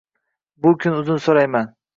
[0.65, 1.73] Bukun uzr so’rayman.